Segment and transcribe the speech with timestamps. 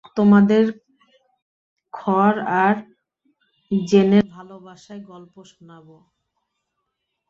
[0.17, 0.63] তোমাদের
[1.93, 2.33] থর
[2.61, 2.75] আর
[3.71, 5.97] জেনের ভালোবাসার গল্প শোনাবো।